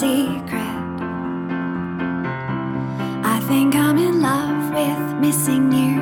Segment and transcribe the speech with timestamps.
[0.00, 0.74] secret.
[3.34, 5.93] I think I'm in love with missing you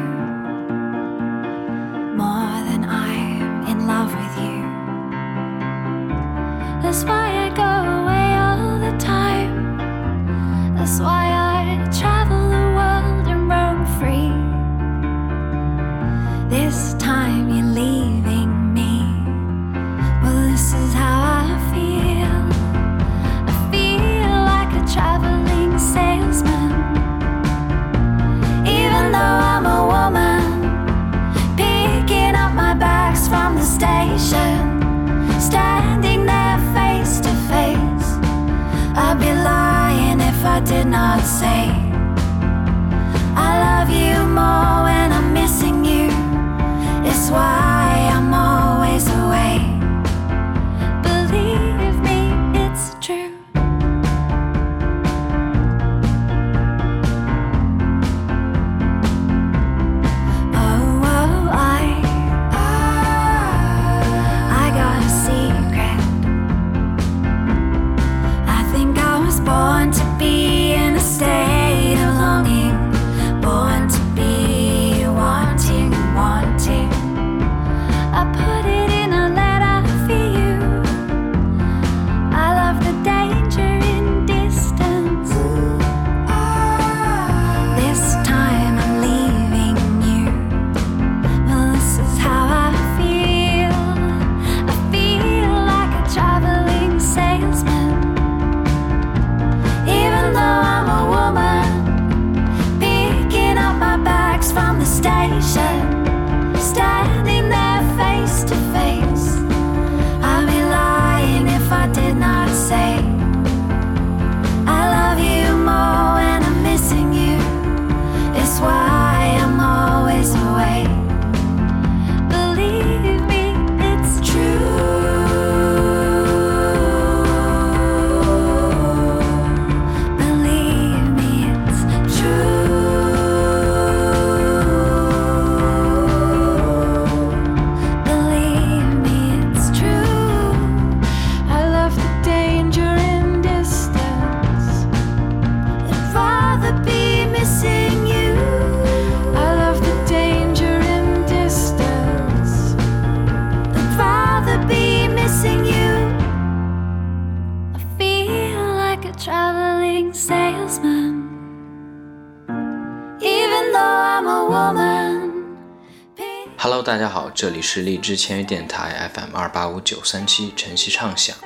[166.64, 171.36] Hello，大家好，这里是荔枝签约电台 FM 二八五九三七晨曦畅想，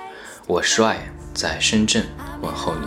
[0.46, 2.04] 我是 Ryan，在深圳
[2.42, 2.86] 问候你。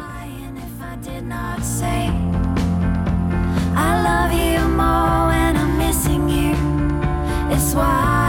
[3.75, 6.56] I love you more when I'm missing you.
[7.50, 8.28] It's why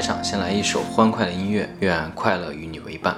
[0.00, 3.14] 开场先来一首欢快的音乐，愿快乐与你为伴。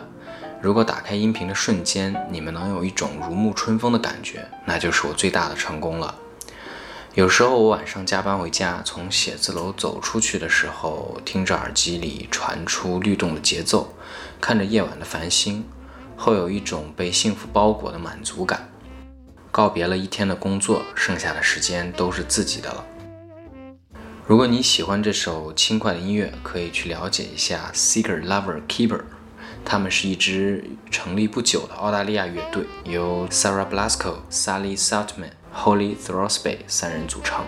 [0.60, 6.12] 如果打开音频的瞬间，你们能有一种如沐春风的感觉，那就是我最大的成功了。
[7.15, 13.94] 有时候我晚上加班回家，从写字楼走出去的时候，听着耳机里传出律动的节奏，
[14.40, 15.64] 看着夜晚的繁星，
[16.17, 18.69] 会有一种被幸福包裹的满足感。
[19.52, 22.85] 告别了一天的工作，剩下的时间都是自己的了。
[24.25, 29.01] 如果你喜欢这首轻快的音乐，可以去了解一下 Seeker Lover Keeper，
[29.65, 37.45] 他们是一支成立不久的澳大利亚乐队，由 Sarah Blasco、Sally Saltman、Holly Throsby 三人组成。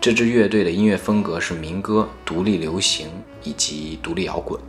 [0.00, 3.08] 这支乐队的音乐风格是民歌、独立流行
[3.44, 4.60] 以及独立摇滚。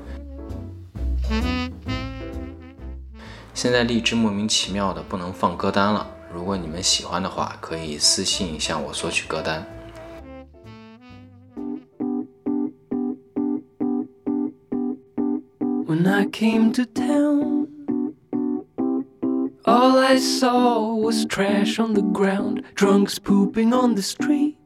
[3.56, 9.66] 现在荔枝莫名其妙的不能放歌单了，如果你们喜欢的话，可以私信向我索取歌单。
[15.96, 17.70] When I came to town,
[19.64, 24.58] all I saw was trash on the ground, drunks pooping on the street.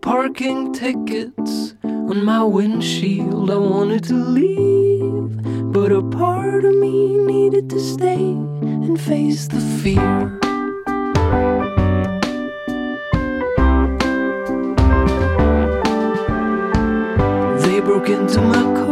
[0.00, 3.50] parking tickets on my windshield.
[3.50, 5.42] I wanted to leave,
[5.72, 8.30] but a part of me needed to stay
[8.84, 10.38] and face the fear.
[17.64, 18.89] They broke into my car,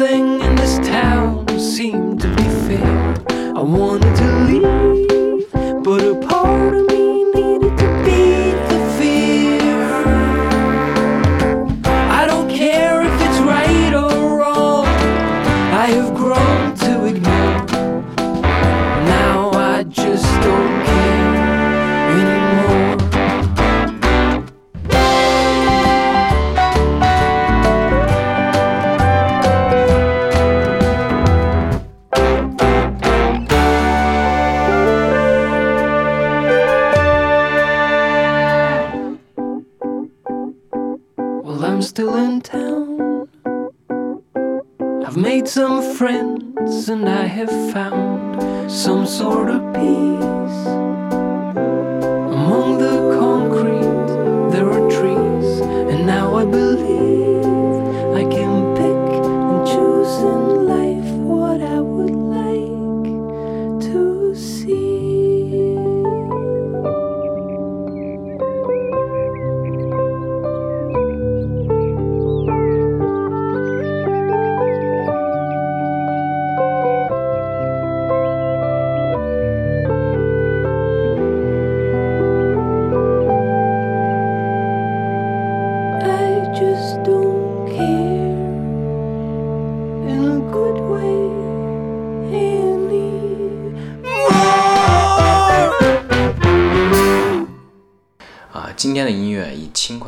[0.00, 0.39] Thing.
[46.00, 50.29] Friends and I have found some sort of peace.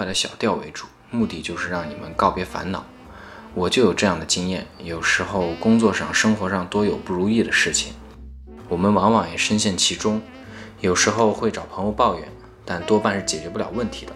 [0.02, 2.84] 快的小调为主，目的就是让你们告别烦恼。
[3.54, 7.92] 我就有这样的经验，有时候工作上、生活上多有不如意的事情，
[8.68, 10.20] 我们往往也深陷其中。
[10.80, 12.28] 有时候会找朋友抱怨，
[12.64, 14.12] 但多半是解决不了问题的。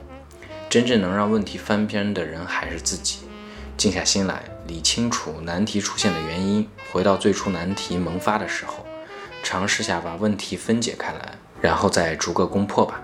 [0.68, 3.20] 真正能让问题翻篇的人还是自己。
[3.76, 8.84] 静下心来，理清楚难题出现的原因，回到最初难题萌发的时候，
[9.44, 13.00] 尝试下把问题分解开来，然后再逐个攻破吧。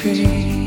[0.00, 0.59] Tree.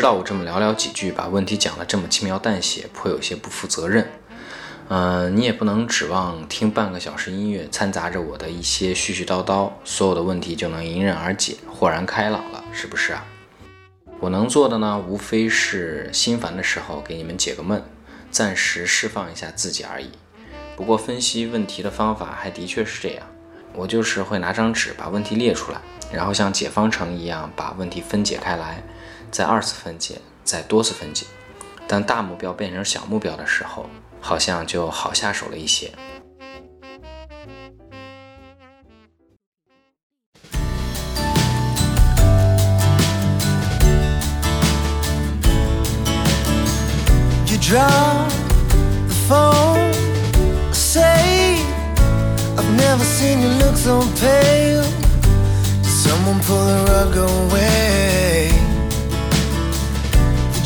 [0.00, 4.10] 知道我这么寥寥几句把问题讲得这么轻描淡写，颇有些不负责任。
[4.88, 13.26] 嗯、你也不能指望听半个小时音乐，掺杂着我的一些絮絮叨叨，所有的问题就能迎刃而解，豁然开朗了，是不是啊？
[14.20, 17.84] 我能做的呢，无非是心烦的时候给你们解个闷，
[18.30, 20.08] 暂时释放一下自己而已。
[20.78, 23.26] 不过分析问题的方法还的确是这样，
[23.74, 28.82] 我就是会拿张纸把问题列出来，然后像解方程一样把问题分解开来，
[29.30, 31.24] 再二次分解，再多次分解，
[31.86, 33.86] 当大目标变成小目标的时候，
[34.20, 35.92] 好像就好下手了一些。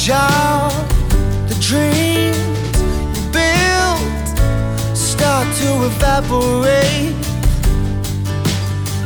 [0.04, 0.70] Job,
[1.48, 2.36] the dreams
[3.16, 7.16] you built start to evaporate.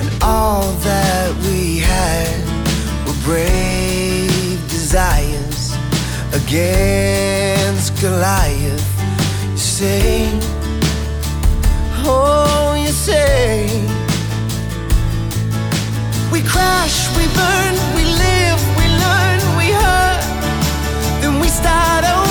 [0.01, 2.43] And all that we had
[3.07, 5.77] were brave desires
[6.35, 8.91] against Goliath.
[9.53, 10.29] You say,
[12.03, 13.71] oh, you say,
[16.33, 20.08] we crash, we burn, we live, we learn, we hurt
[21.59, 22.28] start over.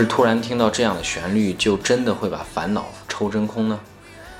[0.00, 3.78] 是突然听到这样的旋律，就真的会把烦恼抽真空呢？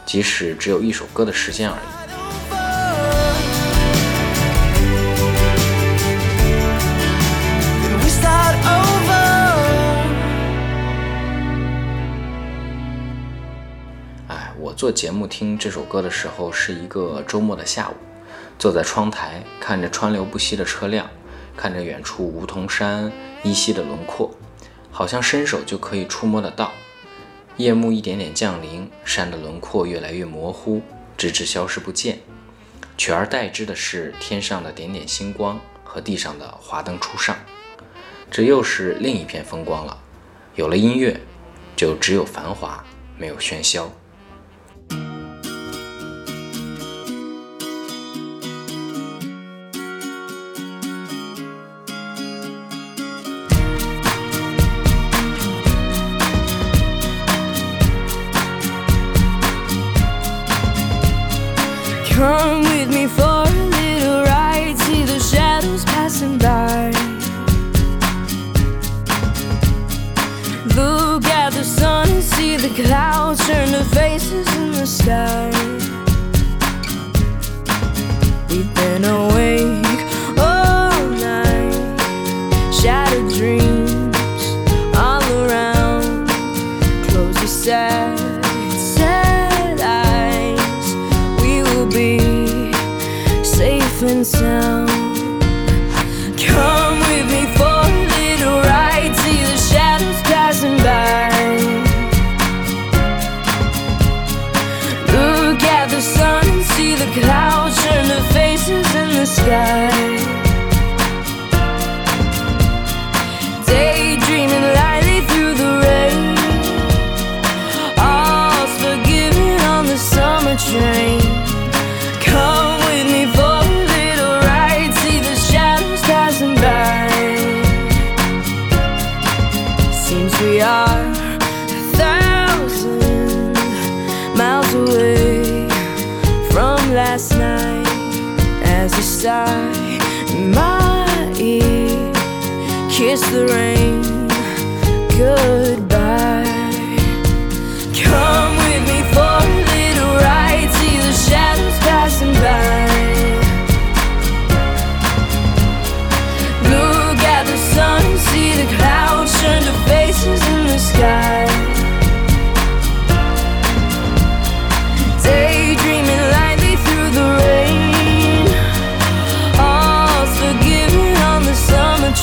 [0.06, 1.80] 即使只有一首歌的时间而已。
[14.28, 17.94] 哎，我做节目听这首歌的时候是一个周末的下午，
[18.58, 21.06] 坐在窗台看着川流不息的车辆，
[21.54, 23.12] 看着远处梧桐山
[23.42, 24.34] 依稀的轮廓，
[25.00, 26.72] 好像伸手就可以触摸得到。
[27.56, 30.82] 夜幕一点点降临，山的轮廓越来越模糊，
[31.16, 32.18] 直至消失不见，
[32.98, 37.34] 取而代之的是天上的点点星光和地上的华灯初上。
[38.30, 39.98] 这又是另一片风光了。
[40.54, 41.18] 有了音乐，
[41.74, 42.84] 就只有繁华，
[43.16, 43.90] 没有喧嚣。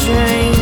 [0.07, 0.56] dream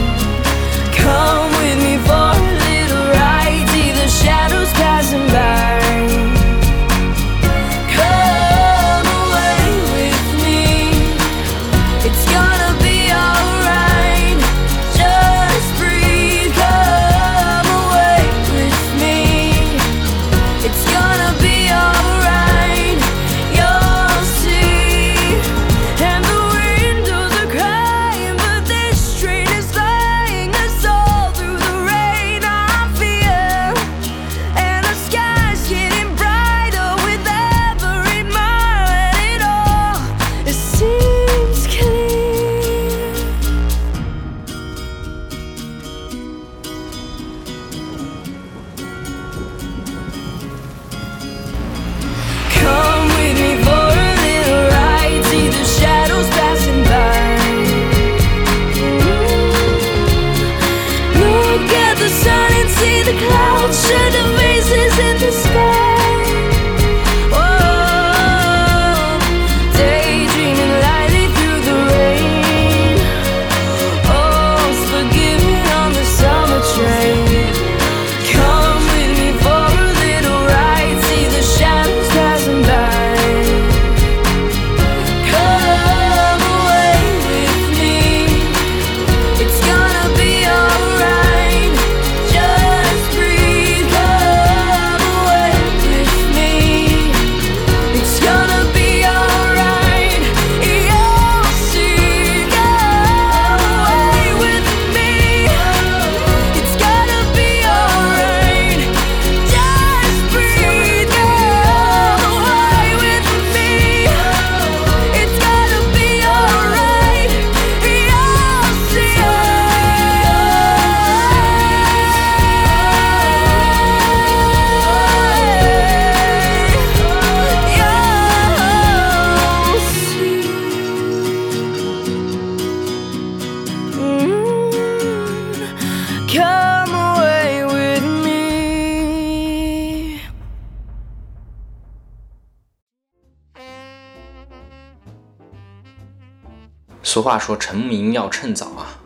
[147.15, 148.99] 俗话说成名要趁早啊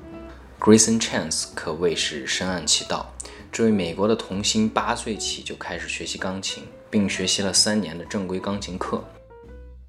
[0.59, 3.13] ，Grayson Chance 可谓是深谙其道。
[3.51, 9.03] 这位美国的童星八岁起就开始学习钢琴，并学习了三年的正规钢琴课。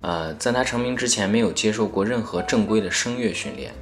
[0.03, 3.73] 呃，在他成名之前，没有接受过任何正规的声乐训练。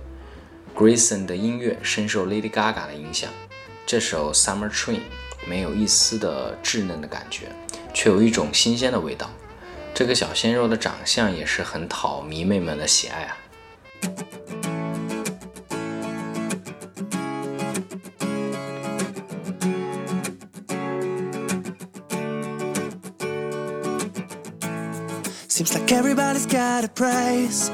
[0.73, 3.29] Grayson 的音乐深受 Lady Gaga 的影响。
[3.85, 4.99] 这首《Summer Train》
[5.49, 7.47] 没有一丝的稚嫩的感觉，
[7.93, 9.29] 却有一种新鲜的味道。
[9.93, 13.37] 这个小鲜肉的长相也是很讨迷妹们的喜爱啊。
[25.59, 27.69] Seems like everybody's got a price.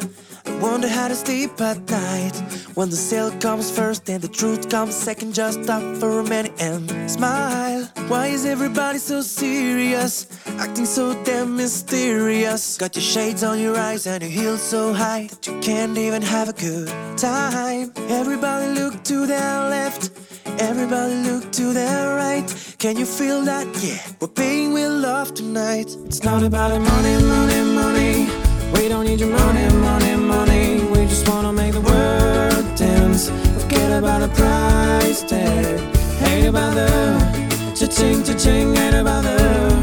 [0.47, 2.33] I wonder how to sleep at night.
[2.75, 6.55] When the sale comes first and the truth comes second, just stop for a minute
[6.61, 7.85] and smile.
[8.09, 10.27] Why is everybody so serious?
[10.59, 12.77] Acting so damn mysterious.
[12.77, 16.23] Got your shades on your eyes and your heels so high that you can't even
[16.23, 16.89] have a good
[17.19, 17.93] time.
[18.09, 20.11] Everybody look to their left.
[20.59, 22.47] Everybody look to their right.
[22.79, 23.67] Can you feel that?
[23.83, 25.97] Yeah, we're paying with love tonight.
[26.07, 28.29] It's not about the money, money, money.
[28.75, 30.85] We don't need your money, money, money.
[30.93, 33.31] We just wanna make the world dance.
[33.61, 35.81] Forget about the price tag.
[36.19, 36.89] Hate about the
[37.75, 38.77] cha-ching, cha-ching.
[38.95, 39.74] About the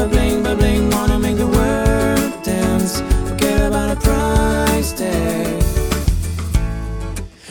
[0.00, 3.02] Wanna make the world dance.
[3.28, 5.62] Forget about tag.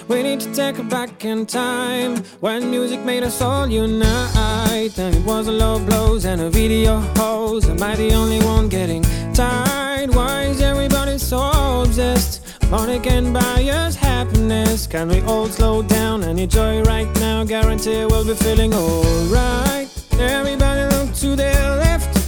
[0.08, 4.98] We need to take it back in time when music made us all unite.
[4.98, 7.70] And it was a low blows and a video hose.
[7.70, 10.16] Am I the only one getting tired?
[10.16, 12.42] Why is everybody so obsessed?
[12.72, 14.88] Money can buy us happiness.
[14.88, 17.44] Can we all slow down and enjoy right now?
[17.44, 19.88] Guarantee we'll be feeling alright.
[20.14, 22.19] Everybody look to their left.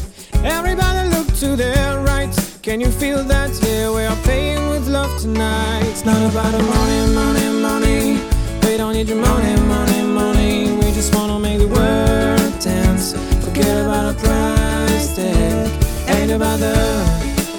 [0.43, 2.33] Everybody look to their right.
[2.63, 3.51] Can you feel that?
[3.61, 5.83] Yeah, we are paying with love tonight.
[5.83, 8.19] It's not about the money, money, money.
[8.65, 10.71] We don't need your money, money, money.
[10.73, 13.13] We just wanna make the world dance.
[13.45, 15.69] Forget about the price tag.
[16.09, 16.75] Ain't about the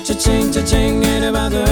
[0.05, 1.03] cha-ching, cha-ching.
[1.05, 1.66] Ain't about the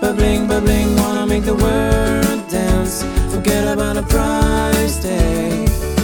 [0.00, 0.96] ba-bling, ba-bling.
[0.96, 3.04] Wanna make the world dance.
[3.32, 5.95] Forget about the price tag.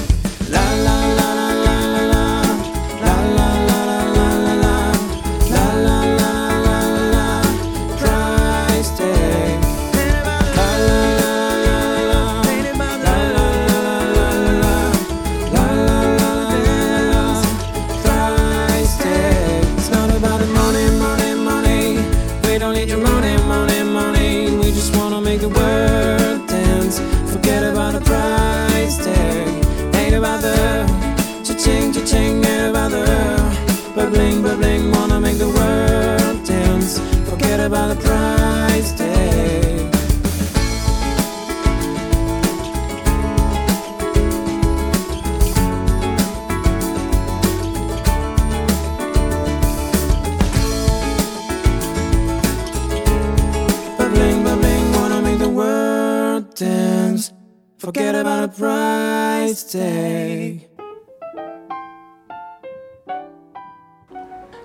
[59.73, 60.61] Price tag.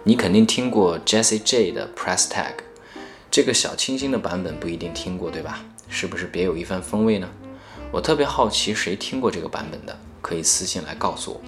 [0.03, 2.53] 你肯定听过 Jessie J 的 Press Tag，
[3.29, 5.63] 这个小清新的版本不一定听过，对吧？
[5.89, 7.29] 是不是别有一番风味呢？
[7.91, 11.41] 我特别好奇谁听过这个版本的，可以私信来告诉我。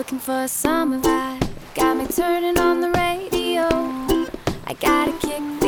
[0.00, 1.46] Looking for a summer vibe.
[1.74, 3.68] Got me turning on the radio.
[4.66, 5.59] I gotta kick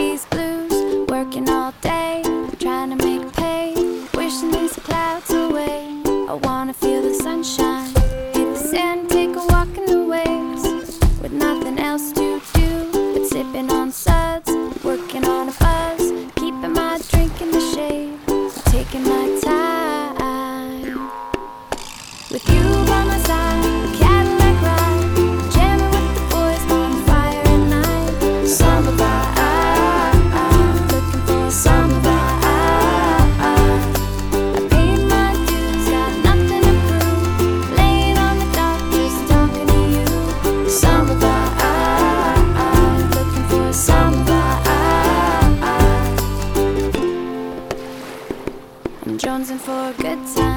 [49.64, 50.51] for a good time,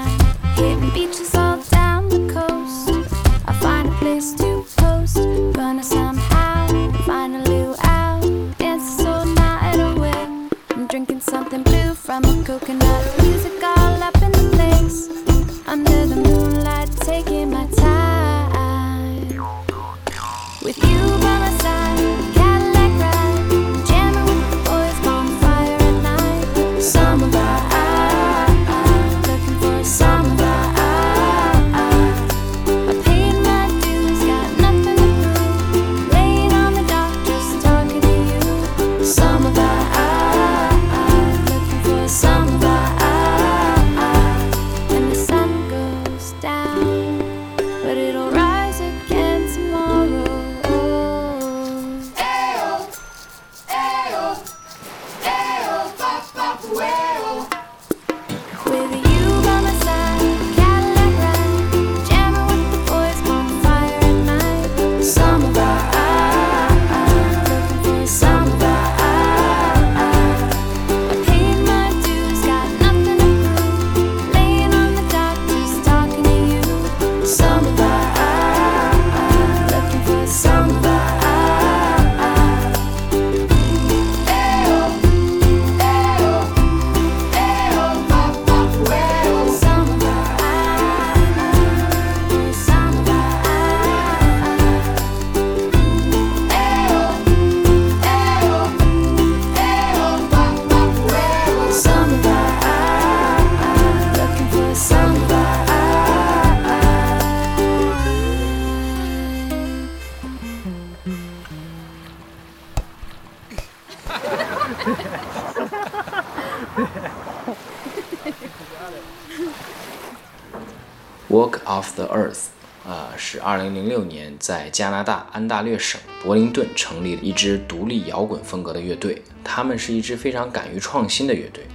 [121.27, 122.45] Walk of the Earth，
[122.87, 129.23] 啊、是2006年在加拿大安大略省柏林顿成立的一支独立摇滚风格的乐队。
[129.43, 131.65] 他们是一支非常敢于创新的乐队，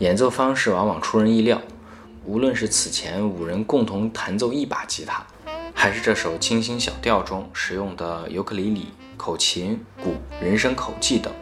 [0.00, 1.62] 演奏方式往往出人意料。
[2.24, 5.24] 无论是此前五人共同弹奏一把吉他，
[5.72, 11.32] 还是这首清新小调中使用的尤克里里、口琴、鼓、人声口技等，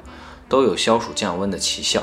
[0.48, 2.02] 都有消暑降温的奇效。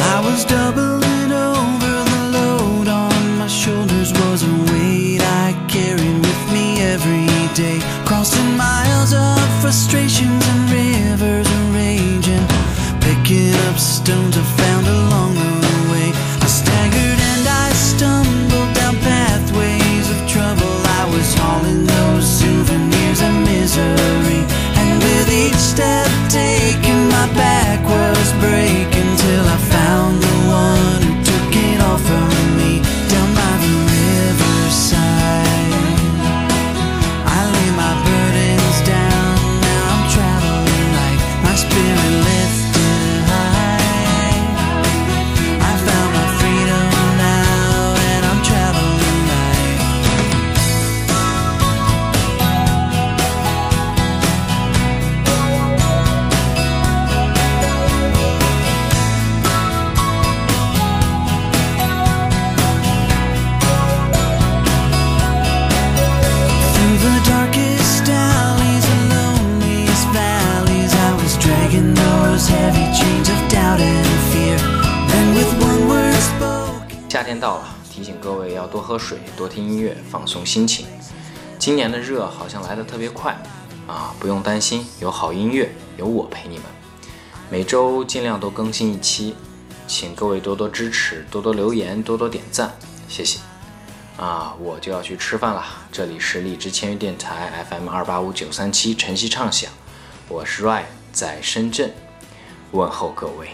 [0.00, 3.38] I was doubling over the load on
[8.56, 8.77] my
[9.68, 10.07] frustration
[77.98, 80.86] 提醒各位要多喝水，多听音乐，放松心情。
[81.58, 83.36] 今年的热好像来得特别快
[83.88, 86.66] 啊，不用担心，有好音乐，有我陪你们。
[87.50, 89.34] 每周尽量都更新一期，
[89.88, 92.72] 请各位多多支持，多多留言，多多点赞，
[93.08, 93.40] 谢谢。
[94.16, 95.64] 啊，我就要去吃饭了。
[95.90, 99.72] 这里是荔枝签约电台 FM 二八五九三七晨曦畅想，
[100.28, 101.92] 我是 Ryan，在深圳
[102.70, 103.48] 问候各位。